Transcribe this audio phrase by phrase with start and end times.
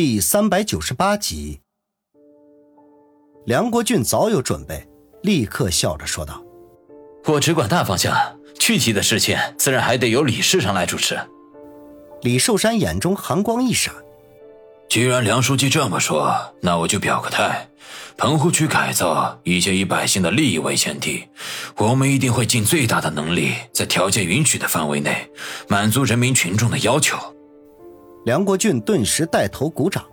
[0.00, 1.60] 第三百九十八集，
[3.46, 4.88] 梁国俊早有准备，
[5.24, 6.40] 立刻笑着说道
[7.26, 8.16] ：“我只管大方向，
[8.60, 11.18] 具体的事情自然还得由李市长来主持。”
[12.22, 13.92] 李寿山眼中寒光一闪
[14.88, 17.68] ：“既然梁书记这么说，那我就表个态。
[18.16, 21.24] 棚户区改造一切以百姓的利益为前提，
[21.76, 25.28] 我们一定会尽最大的能力，在条件允许的范围内，
[25.66, 27.18] 满足人民群众的要求。”
[28.24, 30.04] 梁国俊顿时带头鼓掌。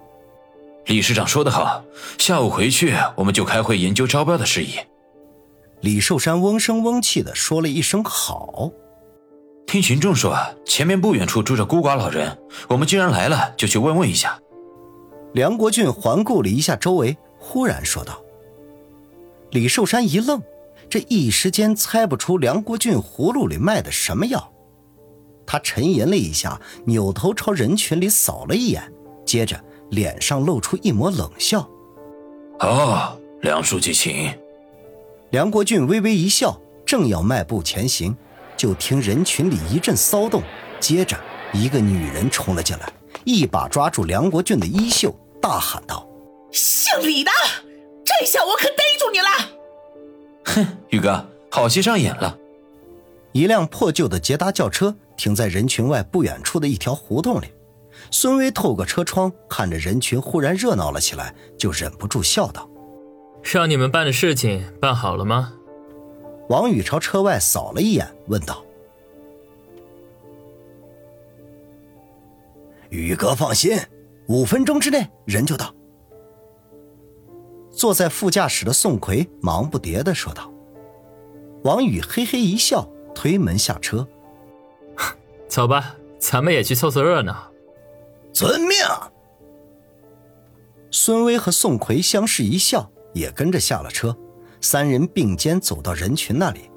[0.85, 1.83] 李市长说得好，
[2.17, 4.75] 下午回去我们就开会研究招标的事宜。
[5.81, 8.71] 李寿山嗡声嗡气的说了一声好。
[9.67, 14.39] 听群众说，前面不远处住着孤寡老人，我们既然来了，就去问问一下。
[15.33, 18.21] 梁国俊环顾了一下周围，忽然说道。
[19.51, 20.41] 李寿山一愣，
[20.87, 24.53] 这一时间猜不出梁国俊葫芦里卖的什么药。
[25.45, 28.91] 他沉吟了一下，扭头朝人群里扫了一眼，
[29.25, 29.59] 接着
[29.91, 31.67] 脸上露出一抹冷笑
[32.59, 34.33] ：“哦，梁书记，请。”
[35.31, 38.15] 梁国俊微微一笑，正要迈步前行，
[38.55, 40.41] 就听人群里一阵骚动，
[40.79, 41.17] 接着
[41.51, 42.91] 一个女人冲了进来，
[43.23, 46.07] 一把抓住梁国俊的衣袖，大喊道
[46.51, 47.31] ：“姓李的，
[48.03, 49.27] 这下我可逮住你了！”
[50.45, 52.37] 哼，宇哥，好戏上演了。
[53.33, 54.95] 一辆破旧的捷达轿车。
[55.17, 57.45] 停在人群外不远处的一条胡同里，
[58.11, 62.69] 孙威透过车窗看着人群忽然热闹了起来，就忍不住笑道
[63.43, 65.53] ：“让你们办的事情办好了吗？”
[66.49, 68.63] 王宇朝车外扫了一眼，问道
[72.89, 73.77] ：“宇哥放心，
[74.27, 75.73] 五分钟之内人就到。”
[77.71, 80.51] 坐在副驾驶的宋奎忙不迭的说道。
[81.63, 84.07] 王宇嘿嘿一笑，推门下车。
[85.47, 87.51] 走吧，咱们也去凑凑热闹。
[88.33, 88.77] 遵命。
[90.91, 94.15] 孙威和宋奎相视一笑，也跟着下了车。
[94.61, 96.71] 三人并肩走到人群那里。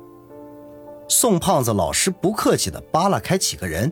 [1.08, 3.90] 宋胖子老实不客气的扒拉开几个人：“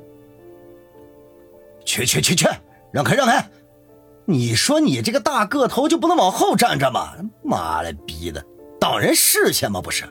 [1.84, 2.46] 去去去去，
[2.92, 3.48] 让开让开！
[4.26, 7.14] 你说你这个大个头就不能往后站着吗？
[7.42, 8.44] 妈了逼的，
[8.78, 9.80] 挡人视线吗？
[9.80, 10.04] 不是。”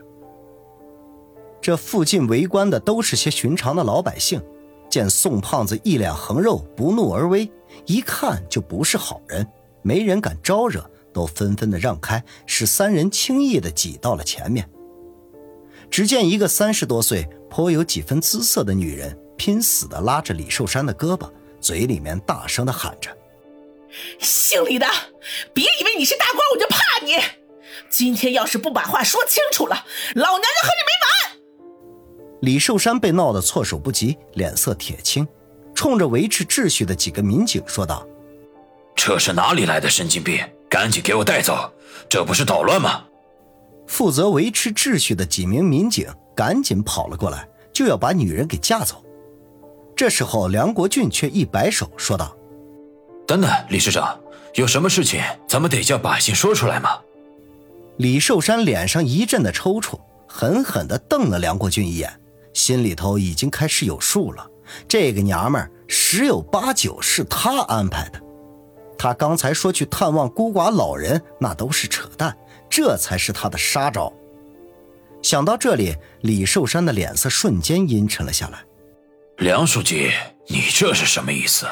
[1.62, 4.42] 这附近围观的都是些寻常的老百姓。
[4.88, 7.50] 见宋胖子一脸横肉，不怒而威，
[7.86, 9.46] 一看就不是好人，
[9.82, 14.68] 没人敢招惹，都纷纷的让开，使三人轻易的挤到了前面。
[15.90, 21.30] 只见一个三十多岁、颇有几分姿色的女人，拼死的拉着李寿山的胳膊，
[21.60, 23.16] 嘴里面大声的喊着
[24.18, 24.86] ：“姓李的，
[25.54, 27.16] 别以为你是大官我就怕你！
[27.88, 31.06] 今天要是不把话说清楚了，老娘就和你没完！”
[32.40, 35.26] 李寿山被闹得措手不及，脸色铁青，
[35.74, 38.06] 冲着维持秩序的几个民警说道
[38.94, 40.38] ：“这是哪里来的神经病？
[40.68, 41.72] 赶紧给我带走！
[42.08, 43.04] 这不是捣乱吗？”
[43.86, 49.02] 负责维持秩序的几名民警赶紧跑了过来，就要把女人给架走。
[49.94, 52.36] 这时候，梁国俊却一摆手说道
[53.26, 54.18] ：“等等，李市长，
[54.54, 56.90] 有什么事情咱们得叫百姓说出来吗？”
[57.96, 62.12] 李寿山脸上一阵的抽搐，狠狠地瞪了梁国俊一眼。
[62.66, 64.44] 心里头已经开始有数了，
[64.88, 68.20] 这个娘们儿十有八九是他安排的。
[68.98, 72.36] 他刚才说去探望孤寡老人，那都是扯淡，
[72.68, 74.12] 这才是他的杀招。
[75.22, 78.64] 想到这里，李寿山的脸色瞬间阴沉了下来。
[79.36, 80.10] 梁书记，
[80.48, 81.66] 你这是什么意思？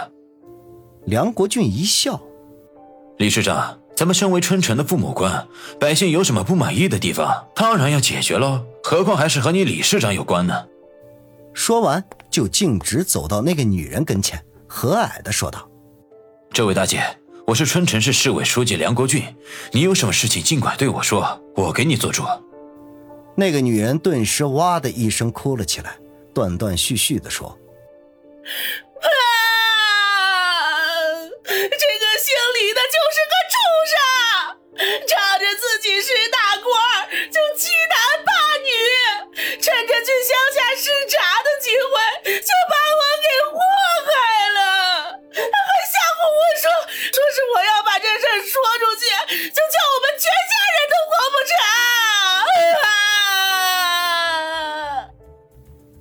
[1.06, 2.20] 梁国俊一笑
[3.18, 5.44] ：“李市长，咱们身为春城的父母官，
[5.80, 8.64] 百姓有什么不满意的地方，当然要解决喽。
[8.84, 10.66] 何况还是和你李市长有关呢。”
[11.54, 15.66] 说完，就径直走到那个女人跟前，和蔼地说道
[16.52, 17.02] ：“这位大姐，
[17.46, 19.22] 我是春城市市委书记梁国俊，
[19.70, 22.24] 你有什么事情尽管对我说，我给你做主。”
[23.36, 25.96] 那个女人顿时哇的一声哭了起来，
[26.34, 27.48] 断断续续地说
[29.00, 29.08] ：“啊，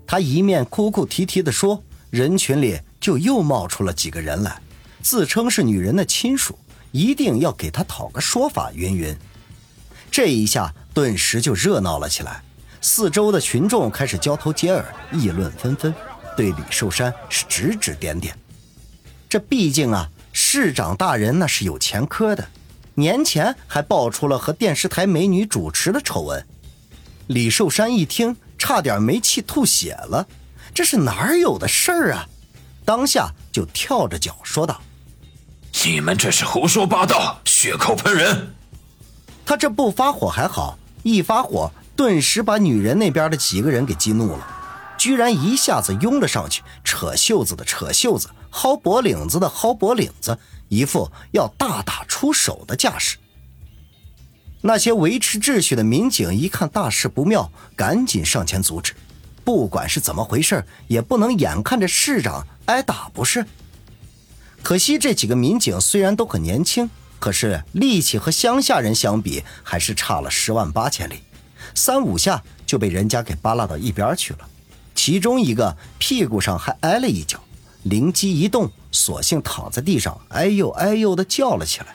[0.06, 4.62] 他一面哭哭啼啼的说，人群里就又冒出了几个人来，
[5.02, 6.58] 自称是女人的亲属，
[6.92, 8.72] 一定要给他讨个说法。
[8.74, 9.16] 云云，
[10.12, 12.44] 这一下顿时就热闹了起来。
[12.82, 15.94] 四周的群众开始交头接耳，议论纷纷，
[16.36, 18.38] 对李寿山是指指点点。
[19.30, 22.46] 这毕竟啊，市长大人那是有前科的，
[22.96, 26.46] 年前还爆出了和电视台美女主持的丑闻。
[27.28, 30.26] 李寿山一听，差点没气吐血了。
[30.74, 32.26] 这是哪儿有的事儿啊？
[32.86, 34.80] 当下就跳着脚说道
[35.84, 38.56] ：“你们这是胡说八道，血口喷人！”
[39.46, 44.48] 他这不发火还好，一发火，顿时把女人那边的几个人给激怒了，
[44.98, 50.40] 居然一下子拥了上去，扯袖子的扯袖子，薅脖领子的薅脖领子，
[50.70, 53.18] 一副要大打出手的架势。
[54.66, 58.94] 那些维持秩序的民警一看大事不妙，赶紧上前阻止。
[59.44, 63.46] 不管是怎么回事，也不能眼看着市长挨打不是。
[64.62, 66.90] 可惜这几个民警虽然都很年轻，
[67.20, 71.16] 可是力气和乡下人相比还是差了十万八千里，
[71.76, 74.48] 三五下就被人家给扒拉到一边去了。
[74.96, 77.38] 其中一个屁股上还挨了一脚，
[77.84, 81.88] 灵机一动，索性躺在地上，哎呦哎呦的叫了起来，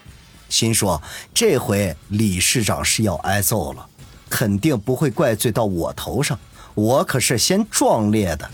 [0.49, 1.03] 心说
[1.35, 3.89] 这回李市长是要挨揍了，
[4.29, 6.39] 肯定不会怪罪到我头上。
[6.75, 8.51] 我可是先壮烈的，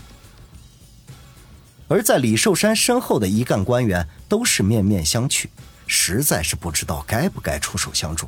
[1.87, 5.45] 而在李寿山身后的一干官员都是面面相觑，
[5.85, 8.27] 实在是不知道该不该出手相助。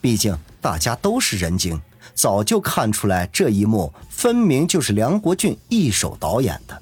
[0.00, 1.80] 毕竟大家都是人精，
[2.14, 6.80] 早就看出来这一幕分明就是梁国俊一手导演的，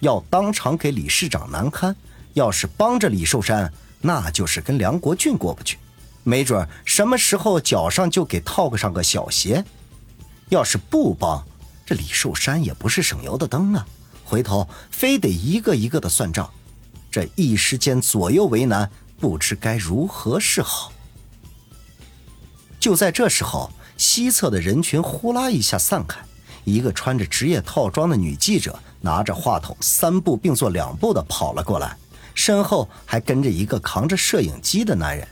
[0.00, 1.94] 要当场给李市长难堪。
[2.34, 5.78] 要是帮着李寿山，那就是跟梁国俊过不去，
[6.22, 9.64] 没准什么时候脚上就给套上个小鞋。
[10.48, 11.44] 要是不帮，
[11.84, 13.86] 这李寿山也不是省油的灯啊，
[14.24, 16.48] 回头非得一个一个的算账，
[17.10, 18.88] 这一时间左右为难，
[19.18, 20.92] 不知该如何是好。
[22.78, 26.20] 就在这时候，西侧的人群呼啦一下散开，
[26.62, 31.96] 一个穿着职业套装的女记者拿着话筒，三步并作两步的跑了过来，
[32.36, 35.26] 身后还跟着一个扛着摄影机的男人。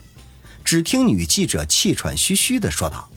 [0.64, 3.08] 只听女记者气喘吁吁的说道。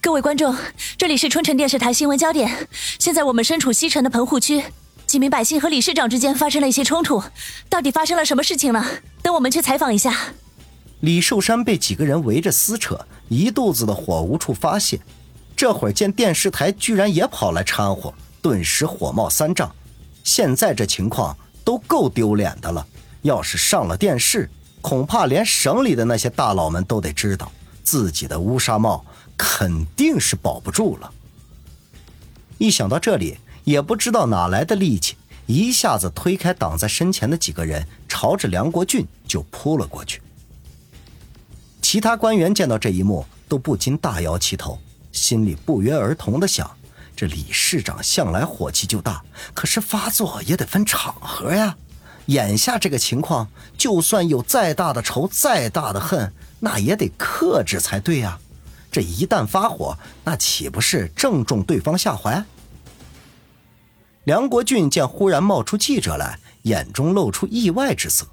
[0.00, 0.54] 各位观众，
[0.98, 2.68] 这里是春城电视台新闻焦点。
[2.98, 4.62] 现在我们身处西城的棚户区，
[5.06, 7.22] 几名百姓和李市长之间发生了一些冲突，
[7.70, 8.84] 到底发生了什么事情呢？
[9.22, 10.34] 等我们去采访一下。
[11.00, 15.00] 李寿山被几个人围着撕扯，一肚子的火无处发泄。
[15.56, 19.74] 这会儿见电视台居然也跑来掺和，顿时火冒三丈。
[20.24, 22.86] 现在这情况都够丢脸的了，
[23.22, 24.50] 要是上了电视，
[24.80, 27.50] 恐怕连省里的那些大佬们都得知道。
[27.84, 29.04] 自己的乌纱帽
[29.36, 31.12] 肯定是保不住了。
[32.58, 35.16] 一想到这里，也不知道哪来的力气，
[35.46, 40.22] 一下子推开挡在身前的几个人，朝着梁国俊就扑了过去。
[41.80, 44.78] 其他官员见到这一幕，都不禁大摇其头，
[45.10, 46.70] 心里不约而同的想：
[47.14, 49.22] 这李市长向来火气就大，
[49.54, 51.76] 可是发作也得分场合呀。
[52.26, 56.32] 眼下这个情况，就算有再大的仇、再大的恨。
[56.60, 58.38] 那也得克制才对呀，
[58.90, 62.44] 这一旦发火，那岂不是正中对方下怀？
[64.22, 68.28] 梁国俊见忽然冒出记者来，眼中露出意外之色，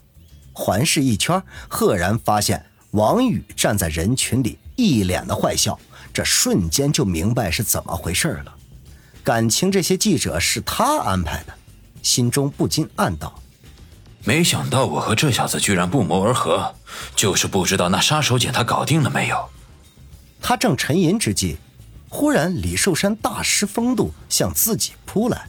[0.54, 5.80] 环视一圈，赫然发现王宇站在人群里，一脸的坏笑，
[6.14, 8.56] 这瞬间就明白是怎么回事了。
[9.24, 11.54] 感情这些记者是他安排的，
[12.02, 13.40] 心中不禁暗道。
[14.24, 16.76] 没想到我和这小子居然不谋而合，
[17.16, 19.50] 就是不知道那杀手锏他搞定了没有。
[20.42, 21.58] 他正沉吟之际，
[22.10, 25.48] 忽然李寿山大失风度，向自己扑来，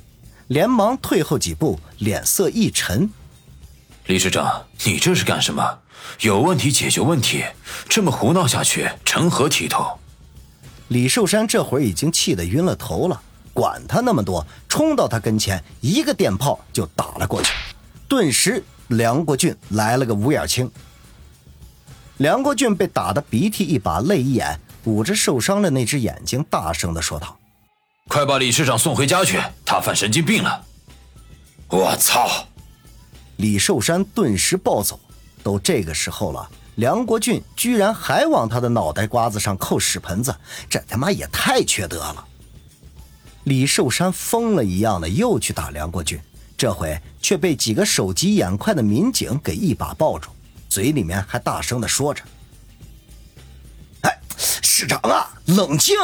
[0.49, 3.11] 连忙退后几步，脸色一沉
[4.07, 5.79] ：“李市长，你这是干什么？
[6.21, 7.45] 有问题解决问题，
[7.89, 9.99] 这么胡闹下去，成何体统？”
[10.89, 17.53] 李寿山这会儿已经气得晕了头了，管他那么多，冲到他跟前，一个电炮就打了过去。
[18.09, 20.71] 顿时，梁国俊来了个五眼青。
[22.19, 27.39] 梁国俊被打得鼻涕一把泪一眼，捂着受伤的那只眼睛，大声的说道
[28.09, 30.65] ：“快把李市长送回家去，他犯神经病了！”
[31.69, 32.47] 我操！
[33.37, 34.99] 李寿山顿时暴走。
[35.43, 40.35] 都这个时候了，梁国俊居然还往他的脑袋瓜子上扣屎盆子，
[40.69, 42.27] 这他妈也太缺德了！
[43.51, 46.21] 李寿山疯了一样的又去打梁国俊。
[46.57, 50.31] 这回却被几个手疾眼快的民警给一把抱住，
[50.69, 52.23] 嘴里面还大声的说着
[54.03, 55.97] ：“哎，市长啊，冷静！”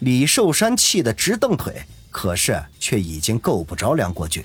[0.00, 4.44] 李寿山气得直蹬腿，可是却已经够不着梁国俊，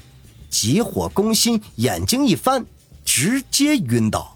[0.49, 2.65] 急火攻心，眼睛一翻，
[3.03, 4.30] 直接晕倒。